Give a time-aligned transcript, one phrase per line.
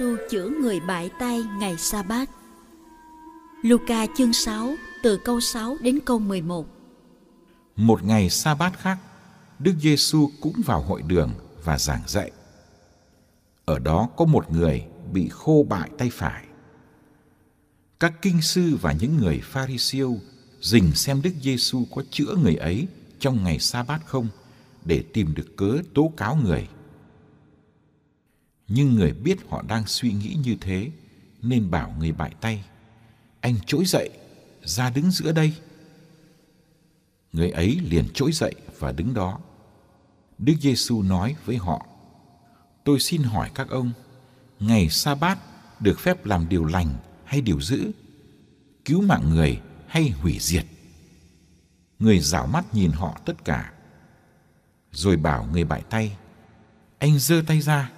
[0.00, 2.30] Giêsu chữa người bại tay ngày sa bát.
[3.62, 6.66] Luca chương 6 từ câu 6 đến câu 11.
[7.76, 8.98] Một ngày sa bát khác,
[9.58, 11.30] Đức Giêsu cũng vào hội đường
[11.64, 12.30] và giảng dạy.
[13.64, 16.44] Ở đó có một người bị khô bại tay phải.
[18.00, 20.18] Các kinh sư và những người pha ri siêu
[20.60, 22.86] dình xem Đức Giêsu có chữa người ấy
[23.18, 24.28] trong ngày sa bát không
[24.84, 26.68] để tìm được cớ tố cáo người
[28.72, 30.90] nhưng người biết họ đang suy nghĩ như thế,
[31.42, 32.64] nên bảo người bại tay,
[33.40, 34.10] anh trỗi dậy,
[34.64, 35.52] ra đứng giữa đây.
[37.32, 39.40] Người ấy liền trỗi dậy và đứng đó.
[40.38, 41.86] Đức giêsu nói với họ,
[42.84, 43.92] tôi xin hỏi các ông,
[44.60, 45.38] ngày sa bát
[45.80, 46.94] được phép làm điều lành
[47.24, 47.90] hay điều dữ?
[48.84, 50.66] Cứu mạng người hay hủy diệt?
[51.98, 53.72] Người rảo mắt nhìn họ tất cả,
[54.92, 56.16] rồi bảo người bại tay,
[56.98, 57.90] anh giơ tay ra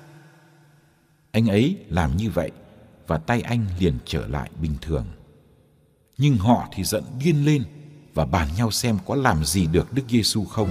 [1.33, 2.51] anh ấy làm như vậy
[3.07, 5.05] và tay anh liền trở lại bình thường.
[6.19, 7.65] Nhưng họ thì giận điên lên
[8.15, 10.69] và bàn nhau xem có làm gì được Đức Giêsu không.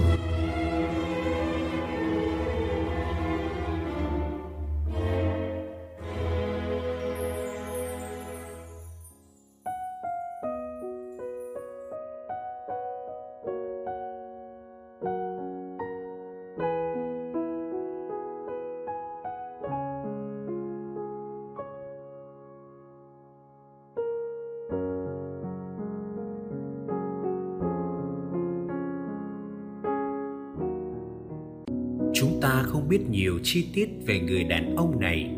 [32.42, 35.30] Ta không biết nhiều chi tiết về người đàn ông này.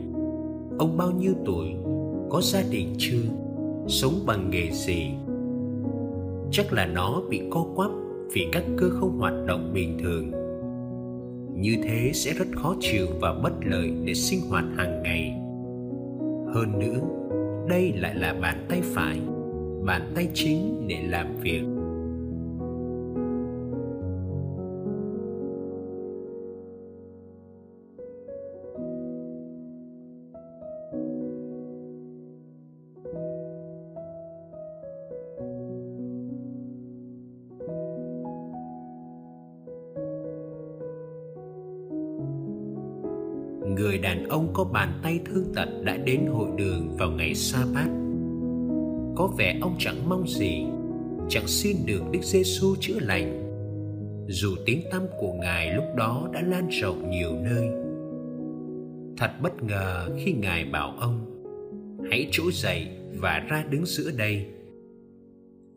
[0.79, 1.67] Ông bao nhiêu tuổi?
[2.31, 3.23] Có gia đình chưa?
[3.89, 5.11] Sống bằng nghề gì?
[6.51, 7.91] Chắc là nó bị co quắp
[8.33, 10.31] vì các cơ không hoạt động bình thường.
[11.61, 15.31] Như thế sẽ rất khó chịu và bất lợi để sinh hoạt hàng ngày.
[16.55, 17.01] Hơn nữa,
[17.69, 19.21] đây lại là bàn tay phải,
[19.87, 21.63] bàn tay chính để làm việc.
[43.75, 47.59] Người đàn ông có bàn tay thương tật đã đến hội đường vào ngày sa
[47.75, 47.89] bát
[49.17, 50.65] có vẻ ông chẳng mong gì,
[51.29, 53.41] chẳng xin được đức giêsu chữa lành.
[54.29, 57.69] Dù tiếng tăm của ngài lúc đó đã lan rộng nhiều nơi.
[59.17, 61.43] Thật bất ngờ khi ngài bảo ông,
[62.11, 62.89] hãy trỗi dậy
[63.21, 64.47] và ra đứng giữa đây.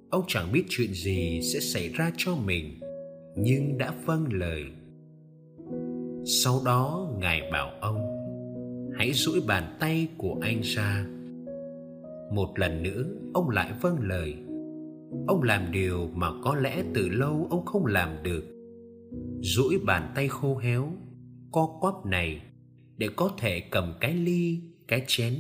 [0.09, 2.79] Ông chẳng biết chuyện gì sẽ xảy ra cho mình,
[3.35, 4.63] nhưng đã vâng lời
[6.29, 7.97] sau đó ngài bảo ông,
[8.97, 11.05] hãy duỗi bàn tay của anh ra.
[12.31, 13.03] Một lần nữa,
[13.33, 14.35] ông lại vâng lời.
[15.27, 18.43] Ông làm điều mà có lẽ từ lâu ông không làm được.
[19.41, 20.91] Duỗi bàn tay khô héo,
[21.51, 22.41] co quắp này
[22.97, 25.33] để có thể cầm cái ly, cái chén.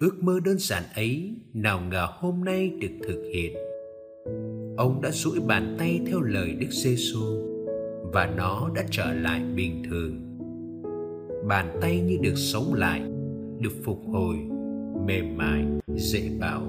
[0.00, 3.56] Ước mơ đơn giản ấy nào ngờ hôm nay được thực hiện.
[4.76, 7.47] Ông đã duỗi bàn tay theo lời đức giêsu
[8.12, 10.20] và nó đã trở lại bình thường.
[11.48, 13.02] Bàn tay như được sống lại,
[13.60, 14.36] được phục hồi,
[15.06, 15.64] mềm mại,
[15.96, 16.62] dễ bảo.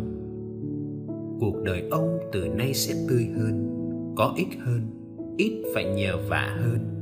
[1.40, 3.70] Cuộc đời ông từ nay sẽ tươi hơn,
[4.16, 4.82] có ích hơn,
[5.38, 6.99] ít phải nhờ vả hơn.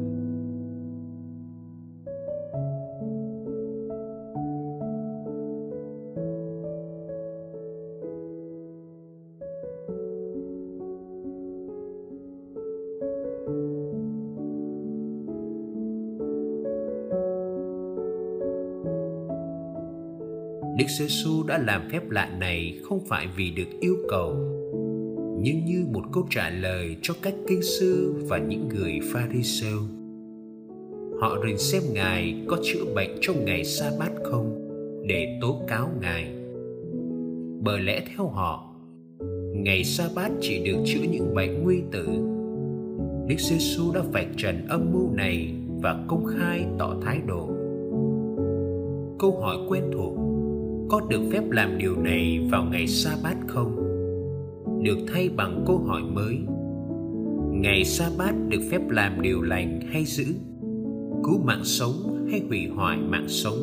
[20.88, 24.36] Đức Giêsu đã làm phép lạ này không phải vì được yêu cầu,
[25.42, 29.78] nhưng như một câu trả lời cho các kinh sư và những người Pharisêu.
[31.22, 34.68] Họ rình xem Ngài có chữa bệnh trong ngày sa bát không
[35.08, 36.34] để tố cáo Ngài.
[37.64, 38.76] Bởi lẽ theo họ,
[39.54, 42.08] ngày sa bát chỉ được chữa những bệnh nguy tử.
[43.28, 47.50] Đức Giêsu đã vạch trần âm mưu này và công khai tỏ thái độ.
[49.20, 50.27] Câu hỏi quen thuộc
[50.90, 53.76] có được phép làm điều này vào ngày sa bát không?
[54.84, 56.38] Được thay bằng câu hỏi mới,
[57.52, 60.26] ngày sa bát được phép làm điều lành hay giữ
[61.24, 63.58] cứu mạng sống hay hủy hoại mạng sống?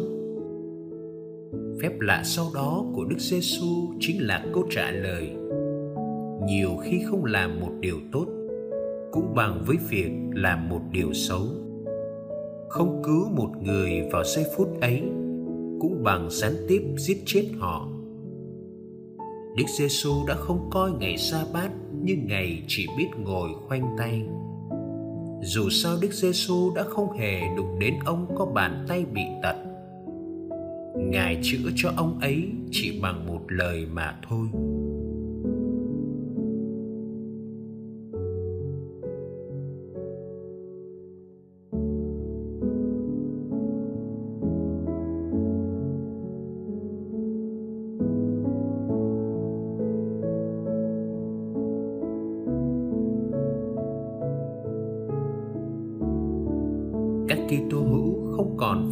[1.82, 5.28] Phép lạ sau đó của đức giê xu chính là câu trả lời,
[6.46, 8.26] nhiều khi không làm một điều tốt
[9.12, 11.42] cũng bằng với việc làm một điều xấu.
[12.68, 15.02] Không cứu một người vào giây phút ấy
[15.84, 17.88] cũng bằng gián tiếp giết chết họ.
[19.56, 21.70] Đức Giêsu đã không coi ngày sa bát
[22.02, 24.22] như ngày chỉ biết ngồi khoanh tay.
[25.42, 29.56] Dù sao Đức Giêsu đã không hề đụng đến ông có bàn tay bị tật.
[30.96, 34.48] Ngài chữa cho ông ấy chỉ bằng một lời mà thôi.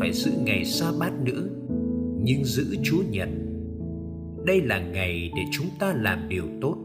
[0.03, 1.43] Phải giữ ngày sa bát nữa,
[2.23, 3.29] nhưng giữ Chúa Nhật.
[4.47, 6.77] Đây là ngày để chúng ta làm điều tốt,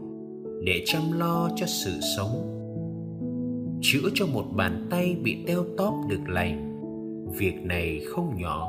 [0.64, 2.54] để chăm lo cho sự sống.
[3.80, 6.80] Chữa cho một bàn tay bị teo tóp được lành,
[7.38, 8.68] việc này không nhỏ.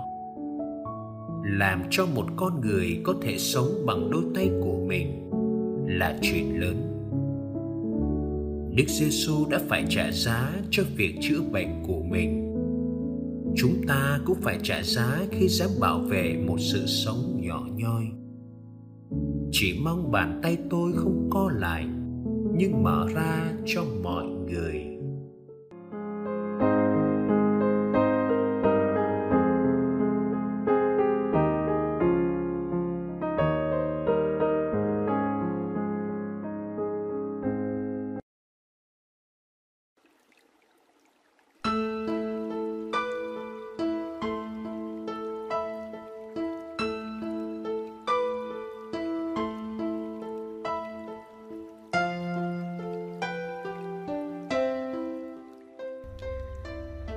[1.46, 5.30] Làm cho một con người có thể sống bằng đôi tay của mình
[5.88, 6.76] là chuyện lớn.
[8.76, 12.49] Đức Giêsu đã phải trả giá cho việc chữa bệnh của mình
[13.62, 18.06] chúng ta cũng phải trả giá khi dám bảo vệ một sự sống nhỏ nhoi.
[19.52, 21.86] Chỉ mong bàn tay tôi không co lại,
[22.58, 24.89] nhưng mở ra cho mọi người.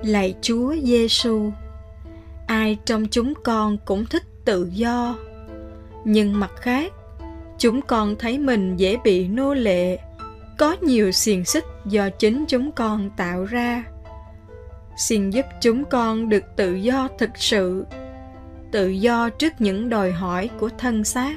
[0.02, 1.52] Lạy Chúa Giêsu,
[2.46, 5.16] ai trong chúng con cũng thích tự do,
[6.04, 6.92] nhưng mặt khác,
[7.58, 9.98] chúng con thấy mình dễ bị nô lệ,
[10.58, 13.84] có nhiều xiềng xích do chính chúng con tạo ra.
[14.96, 17.86] Xin giúp chúng con được tự do thực sự,
[18.72, 21.36] tự do trước những đòi hỏi của thân xác,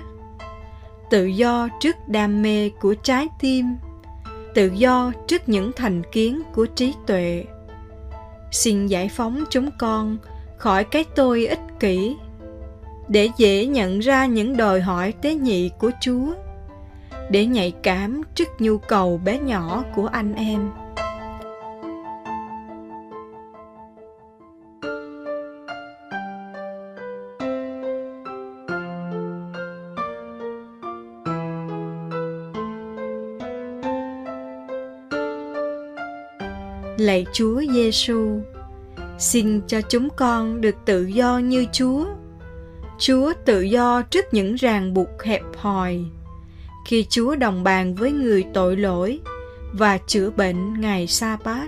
[1.09, 3.65] tự do trước đam mê của trái tim,
[4.53, 7.45] tự do trước những thành kiến của trí tuệ
[8.55, 10.17] xin giải phóng chúng con
[10.57, 12.15] khỏi cái tôi ích kỷ,
[13.07, 16.33] để dễ nhận ra những đòi hỏi tế nhị của chúa,
[17.29, 20.71] để nhạy cảm trước nhu cầu bé nhỏ của anh em.
[37.35, 38.41] Chúa Giêsu,
[39.17, 42.05] xin cho chúng con được tự do như Chúa.
[42.99, 45.99] Chúa tự do trước những ràng buộc hẹp hòi.
[46.87, 49.19] Khi Chúa đồng bàn với người tội lỗi
[49.73, 51.67] và chữa bệnh ngày sa bát.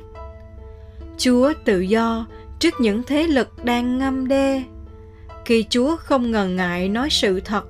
[1.18, 2.28] Chúa tự do
[2.60, 4.64] trước những thế lực đang ngâm đe.
[5.46, 7.66] Khi Chúa không ngần ngại nói sự thật.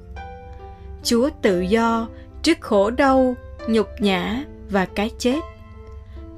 [1.03, 2.07] Chúa tự do
[2.43, 3.35] trước khổ đau,
[3.69, 5.39] nhục nhã và cái chết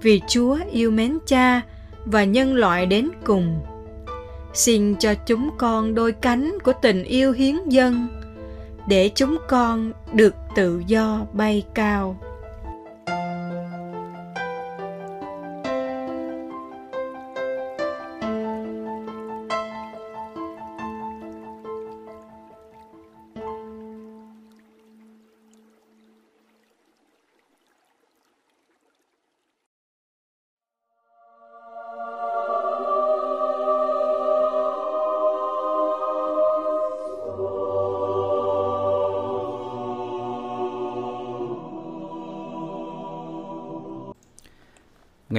[0.01, 1.61] vì Chúa yêu mến Cha
[2.05, 3.59] và nhân loại đến cùng.
[4.53, 8.07] Xin cho chúng con đôi cánh của tình yêu hiến dân
[8.87, 12.19] để chúng con được tự do bay cao.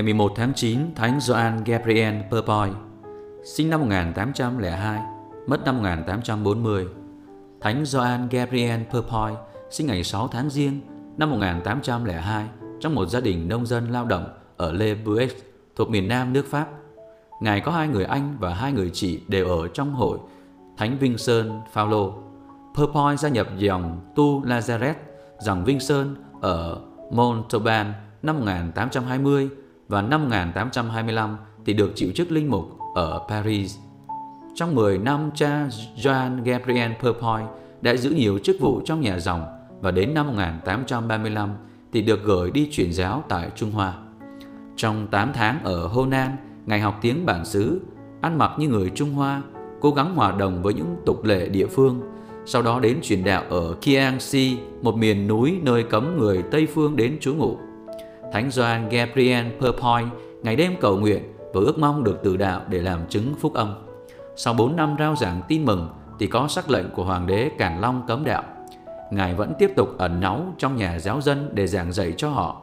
[0.01, 2.71] Ngày 11 tháng 9, Thánh Gioan Gabriel Purpoy,
[3.45, 5.01] sinh năm 1802,
[5.47, 6.87] mất năm 1840.
[7.61, 9.33] Thánh Gioan Gabriel Purpoy
[9.71, 10.81] sinh ngày 6 tháng Giêng
[11.17, 12.47] năm 1802
[12.81, 15.31] trong một gia đình nông dân lao động ở Le Bouet
[15.77, 16.69] thuộc miền Nam nước Pháp.
[17.41, 20.19] Ngài có hai người anh và hai người chị đều ở trong hội
[20.77, 22.15] Thánh Vinh Sơn Phaolô.
[22.75, 24.95] Purpoy gia nhập dòng Tu Lazareth,
[25.41, 26.81] dòng Vinh Sơn ở
[27.11, 27.93] Montauban
[28.23, 29.51] năm 1820
[29.91, 33.77] và năm 1825 thì được chịu chức linh mục ở Paris.
[34.55, 37.43] Trong 10 năm, cha Jean Gabriel Purpoy
[37.83, 39.45] đã giữ nhiều chức vụ trong nhà dòng
[39.81, 41.51] và đến năm 1835
[41.93, 43.95] thì được gửi đi truyền giáo tại Trung Hoa.
[44.77, 47.81] Trong 8 tháng ở Honan, Ngài học tiếng bản xứ,
[48.21, 49.43] ăn mặc như người Trung Hoa,
[49.81, 52.01] cố gắng hòa đồng với những tục lệ địa phương,
[52.47, 56.97] sau đó đến truyền đạo ở Kiangsi, một miền núi nơi cấm người Tây phương
[56.97, 57.59] đến trú ngụ.
[58.33, 60.11] Thánh Gioan Gabriel Purpoint
[60.43, 63.75] ngày đêm cầu nguyện và ước mong được từ đạo để làm chứng phúc âm.
[64.37, 67.81] Sau 4 năm rao giảng tin mừng thì có sắc lệnh của Hoàng đế Càn
[67.81, 68.43] Long cấm đạo.
[69.11, 72.63] Ngài vẫn tiếp tục ẩn náu trong nhà giáo dân để giảng dạy cho họ.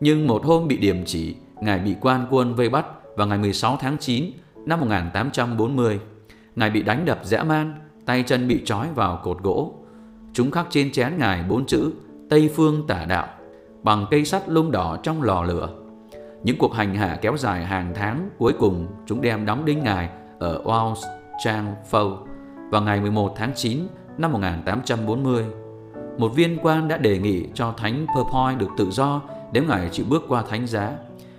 [0.00, 3.76] Nhưng một hôm bị điểm chỉ, Ngài bị quan quân vây bắt vào ngày 16
[3.80, 4.24] tháng 9
[4.66, 6.00] năm 1840.
[6.56, 7.74] Ngài bị đánh đập dã man,
[8.06, 9.74] tay chân bị trói vào cột gỗ.
[10.32, 11.90] Chúng khắc trên chén Ngài bốn chữ
[12.30, 13.28] Tây Phương Tả Đạo
[13.84, 15.68] bằng cây sắt lung đỏ trong lò lửa.
[16.42, 20.08] Những cuộc hành hạ kéo dài hàng tháng, cuối cùng chúng đem đóng đinh Ngài
[20.38, 20.94] ở Walls
[21.44, 22.18] Chang Phâu
[22.70, 23.78] vào ngày 11 tháng 9
[24.18, 25.44] năm 1840.
[26.18, 29.20] Một viên quan đã đề nghị cho Thánh Purpoint được tự do
[29.52, 30.92] nếu Ngài chịu bước qua thánh giá.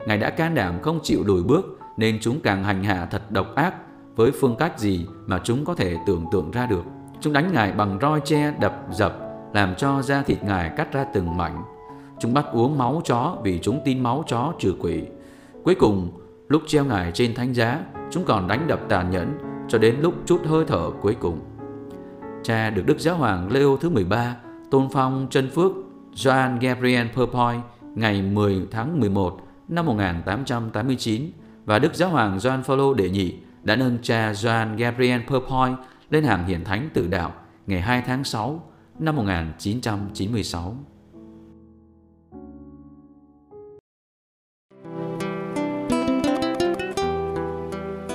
[0.08, 3.56] Ngài đã can đảm không chịu lùi bước nên chúng càng hành hạ thật độc
[3.56, 3.74] ác
[4.16, 6.84] với phương cách gì mà chúng có thể tưởng tượng ra được.
[7.22, 9.20] Chúng đánh Ngài bằng roi tre đập dập,
[9.54, 11.75] làm cho da thịt Ngài cắt ra từng mảnh.
[12.26, 15.04] Chúng bắt uống máu chó vì chúng tin máu chó trừ quỷ.
[15.64, 16.12] Cuối cùng,
[16.48, 17.80] lúc treo Ngài trên thánh giá,
[18.12, 21.40] chúng còn đánh đập tàn nhẫn cho đến lúc chút hơi thở cuối cùng.
[22.44, 24.36] Cha được Đức Giáo Hoàng Leo thứ 13
[24.72, 25.72] tôn phong chân phước
[26.16, 27.56] Joan Gabriel Purpoy
[27.96, 31.32] ngày 10 tháng 11 năm 1889
[31.66, 35.72] và Đức Giáo Hoàng Joan Paulo đệ nhị đã nâng cha Joan Gabriel Purpoy
[36.10, 37.34] lên hàng hiển thánh tử đạo
[37.68, 38.64] ngày 2 tháng 6
[39.00, 40.78] năm 1996.